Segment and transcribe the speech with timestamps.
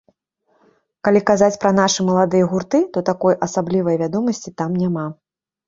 [1.07, 5.09] Калі казаць пра нашы маладыя гурты, то такой асаблівай вядомасці там няма.